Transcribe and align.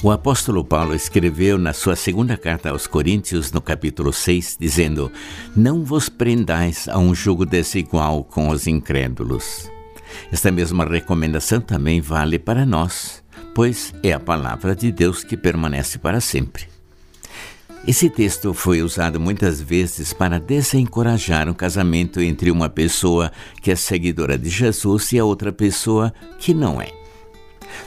O 0.00 0.12
apóstolo 0.12 0.64
Paulo 0.64 0.94
escreveu 0.94 1.58
na 1.58 1.72
sua 1.72 1.96
segunda 1.96 2.36
carta 2.36 2.70
aos 2.70 2.86
Coríntios, 2.86 3.50
no 3.50 3.60
capítulo 3.60 4.12
6, 4.12 4.56
dizendo: 4.58 5.10
Não 5.56 5.84
vos 5.84 6.08
prendais 6.08 6.88
a 6.88 6.98
um 6.98 7.12
jugo 7.12 7.44
desigual 7.44 8.22
com 8.22 8.48
os 8.48 8.68
incrédulos. 8.68 9.68
Esta 10.30 10.52
mesma 10.52 10.84
recomendação 10.84 11.60
também 11.60 12.00
vale 12.00 12.38
para 12.38 12.64
nós, 12.64 13.24
pois 13.52 13.92
é 14.00 14.12
a 14.12 14.20
palavra 14.20 14.76
de 14.76 14.92
Deus 14.92 15.24
que 15.24 15.36
permanece 15.36 15.98
para 15.98 16.20
sempre. 16.20 16.68
Esse 17.84 18.08
texto 18.08 18.54
foi 18.54 18.82
usado 18.82 19.18
muitas 19.18 19.60
vezes 19.60 20.12
para 20.12 20.38
desencorajar 20.38 21.48
um 21.48 21.54
casamento 21.54 22.20
entre 22.20 22.52
uma 22.52 22.68
pessoa 22.68 23.32
que 23.60 23.72
é 23.72 23.74
seguidora 23.74 24.38
de 24.38 24.48
Jesus 24.48 25.10
e 25.12 25.18
a 25.18 25.24
outra 25.24 25.50
pessoa 25.50 26.14
que 26.38 26.54
não 26.54 26.80
é. 26.80 26.97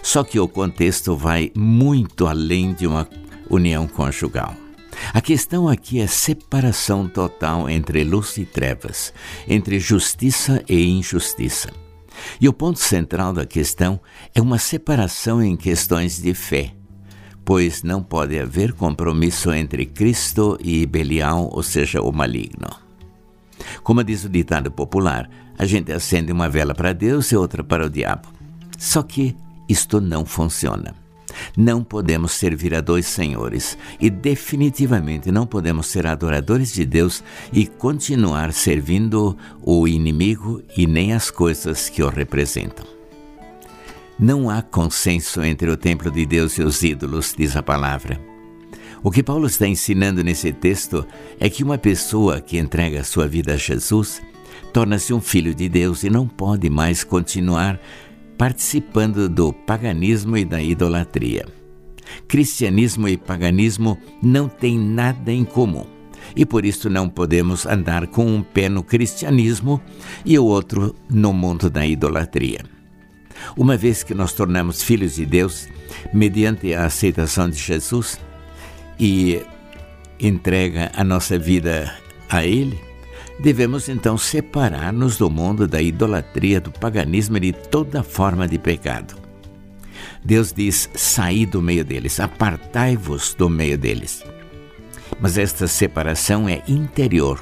Só 0.02 0.24
que 0.24 0.40
o 0.40 0.48
contexto 0.48 1.16
vai 1.16 1.52
muito 1.56 2.28
além 2.28 2.74
de 2.74 2.88
uma 2.88 3.08
união 3.50 3.88
conjugal. 3.88 4.56
A 5.14 5.22
questão 5.22 5.68
aqui 5.68 6.00
é 6.00 6.08
separação 6.08 7.08
total 7.08 7.70
entre 7.70 8.04
luz 8.04 8.38
e 8.38 8.46
trevas, 8.46 9.14
entre 9.48 9.80
justiça 9.80 10.64
e 10.68 10.90
injustiça. 10.90 11.70
E 12.40 12.48
o 12.48 12.54
ponto 12.54 12.80
central 12.80 13.34
da 13.34 13.46
questão 13.46 14.00
é 14.34 14.42
uma 14.42 14.58
separação 14.58 15.42
em 15.42 15.56
questões 15.56 16.22
de 16.22 16.34
fé, 16.34 16.74
pois 17.44 17.84
não 17.84 18.04
pode 18.04 18.38
haver 18.40 18.74
compromisso 18.74 19.52
entre 19.54 19.86
Cristo 19.86 20.58
e 20.62 20.86
Belial, 20.86 21.50
ou 21.52 21.64
seja, 21.64 22.02
o 22.02 22.12
maligno. 22.12 22.70
Como 23.84 24.04
diz 24.04 24.24
o 24.24 24.30
ditado 24.30 24.72
popular, 24.72 25.30
a 25.58 25.66
gente 25.66 25.92
acende 25.92 26.32
uma 26.32 26.50
vela 26.50 26.74
para 26.74 26.94
Deus 26.94 27.32
e 27.32 27.36
outra 27.36 27.64
para 27.64 27.86
o 27.86 27.90
diabo. 27.90 28.28
Só 28.78 29.04
que 29.04 29.36
isto 29.72 30.02
não 30.02 30.26
funciona. 30.26 30.94
Não 31.56 31.84
podemos 31.84 32.34
servir 32.34 32.76
a 32.76 32.82
dois 32.82 33.06
senhores 33.06 33.78
e 34.00 34.10
definitivamente 34.10 35.32
não 35.32 35.48
podemos 35.48 35.88
ser 35.88 36.06
adoradores 36.06 36.74
de 36.74 36.86
Deus 36.86 37.24
e 37.54 37.66
continuar 37.66 38.52
servindo 38.52 39.38
o 39.62 39.88
inimigo 39.88 40.62
e 40.76 40.86
nem 40.86 41.14
as 41.14 41.32
coisas 41.32 41.88
que 41.88 42.04
o 42.04 42.10
representam. 42.10 42.86
Não 44.20 44.50
há 44.50 44.62
consenso 44.62 45.42
entre 45.44 45.72
o 45.72 45.78
templo 45.78 46.12
de 46.12 46.26
Deus 46.26 46.58
e 46.58 46.62
os 46.62 46.84
ídolos, 46.84 47.34
diz 47.36 47.56
a 47.56 47.64
palavra. 47.64 48.20
O 49.02 49.10
que 49.10 49.24
Paulo 49.24 49.48
está 49.48 49.66
ensinando 49.66 50.24
nesse 50.24 50.54
texto 50.54 51.08
é 51.40 51.50
que 51.50 51.64
uma 51.64 51.78
pessoa 51.78 52.40
que 52.40 52.60
entrega 52.60 53.04
sua 53.04 53.28
vida 53.28 53.54
a 53.54 53.58
Jesus 53.58 54.22
torna-se 54.72 55.12
um 55.12 55.20
filho 55.20 55.56
de 55.56 55.68
Deus 55.68 56.04
e 56.04 56.10
não 56.10 56.28
pode 56.28 56.70
mais 56.70 57.04
continuar 57.04 57.80
participando 58.42 59.30
do 59.30 59.54
paganismo 59.54 60.36
e 60.36 60.44
da 60.44 60.60
idolatria. 60.60 61.46
Cristianismo 62.28 63.08
e 63.08 63.16
paganismo 63.16 64.00
não 64.20 64.50
têm 64.50 64.80
nada 64.80 65.32
em 65.32 65.46
comum 65.46 65.86
e 66.36 66.44
por 66.44 66.66
isso 66.66 66.90
não 66.90 67.08
podemos 67.08 67.68
andar 67.68 68.08
com 68.08 68.26
um 68.26 68.42
pé 68.42 68.68
no 68.68 68.82
cristianismo 68.82 69.80
e 70.26 70.40
o 70.40 70.46
outro 70.46 70.96
no 71.08 71.32
mundo 71.32 71.70
da 71.70 71.86
idolatria. 71.86 72.66
Uma 73.56 73.78
vez 73.78 74.02
que 74.02 74.16
nós 74.16 74.34
tornamos 74.34 74.82
filhos 74.82 75.18
de 75.18 75.26
Deus, 75.28 75.70
mediante 76.12 76.74
a 76.74 76.86
aceitação 76.86 77.48
de 77.48 77.60
Jesus 77.60 78.20
e 79.00 79.40
entrega 80.20 80.92
a 80.96 81.04
nossa 81.04 81.38
vida 81.38 81.96
a 82.28 82.44
Ele, 82.44 82.80
Devemos 83.42 83.90
então 83.90 84.20
separar-nos 84.20 85.18
do 85.18 85.28
mundo 85.28 85.68
da 85.68 85.82
idolatria, 85.82 86.62
do 86.62 86.72
paganismo 86.72 87.38
e 87.38 87.40
de 87.40 87.54
toda 87.54 88.04
forma 88.04 88.48
de 88.48 88.60
pecado. 88.60 89.16
Deus 90.24 90.54
diz: 90.54 90.88
saí 90.94 91.46
do 91.46 91.60
meio 91.60 91.84
deles, 91.84 92.20
apartai-vos 92.20 93.34
do 93.34 93.50
meio 93.50 93.80
deles. 93.80 94.24
Mas 95.20 95.40
esta 95.40 95.68
separação 95.68 96.48
é 96.48 96.62
interior 96.68 97.42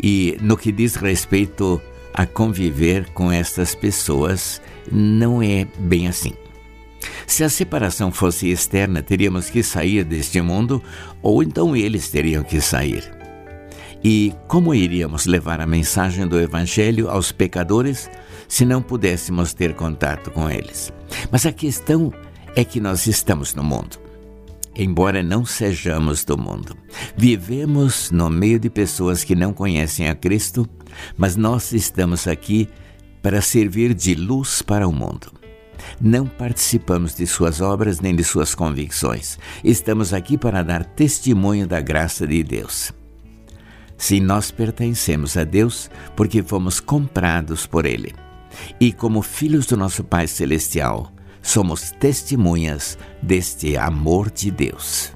e, 0.00 0.38
no 0.40 0.56
que 0.56 0.70
diz 0.70 0.94
respeito 0.94 1.80
a 2.14 2.24
conviver 2.24 3.10
com 3.10 3.30
estas 3.30 3.74
pessoas, 3.74 4.62
não 4.90 5.42
é 5.42 5.66
bem 5.78 6.06
assim. 6.06 6.34
Se 7.26 7.42
a 7.42 7.48
separação 7.48 8.12
fosse 8.12 8.48
externa, 8.48 9.02
teríamos 9.02 9.50
que 9.50 9.62
sair 9.62 10.04
deste 10.04 10.40
mundo, 10.40 10.82
ou 11.20 11.42
então 11.42 11.76
eles 11.76 12.08
teriam 12.08 12.44
que 12.44 12.60
sair. 12.60 13.04
E 14.08 14.32
como 14.46 14.72
iríamos 14.72 15.26
levar 15.26 15.60
a 15.60 15.66
mensagem 15.66 16.28
do 16.28 16.38
Evangelho 16.38 17.10
aos 17.10 17.32
pecadores 17.32 18.08
se 18.46 18.64
não 18.64 18.80
pudéssemos 18.80 19.52
ter 19.52 19.74
contato 19.74 20.30
com 20.30 20.48
eles? 20.48 20.92
Mas 21.28 21.44
a 21.44 21.50
questão 21.50 22.12
é 22.54 22.62
que 22.62 22.78
nós 22.78 23.08
estamos 23.08 23.52
no 23.52 23.64
mundo. 23.64 23.98
Embora 24.76 25.24
não 25.24 25.44
sejamos 25.44 26.22
do 26.24 26.38
mundo, 26.38 26.76
vivemos 27.16 28.12
no 28.12 28.30
meio 28.30 28.60
de 28.60 28.70
pessoas 28.70 29.24
que 29.24 29.34
não 29.34 29.52
conhecem 29.52 30.08
a 30.08 30.14
Cristo, 30.14 30.68
mas 31.16 31.34
nós 31.34 31.72
estamos 31.72 32.28
aqui 32.28 32.68
para 33.20 33.42
servir 33.42 33.92
de 33.92 34.14
luz 34.14 34.62
para 34.62 34.86
o 34.86 34.92
mundo. 34.92 35.32
Não 36.00 36.28
participamos 36.28 37.16
de 37.16 37.26
suas 37.26 37.60
obras 37.60 37.98
nem 37.98 38.14
de 38.14 38.22
suas 38.22 38.54
convicções. 38.54 39.36
Estamos 39.64 40.14
aqui 40.14 40.38
para 40.38 40.62
dar 40.62 40.84
testemunho 40.84 41.66
da 41.66 41.80
graça 41.80 42.24
de 42.24 42.44
Deus. 42.44 42.94
Sim, 43.96 44.20
nós 44.20 44.50
pertencemos 44.50 45.36
a 45.36 45.44
Deus 45.44 45.90
porque 46.14 46.42
fomos 46.42 46.80
comprados 46.80 47.66
por 47.66 47.86
Ele. 47.86 48.14
E 48.80 48.92
como 48.92 49.22
filhos 49.22 49.66
do 49.66 49.76
nosso 49.76 50.04
Pai 50.04 50.26
Celestial, 50.26 51.12
somos 51.42 51.92
testemunhas 51.92 52.98
deste 53.22 53.76
amor 53.76 54.30
de 54.30 54.50
Deus. 54.50 55.15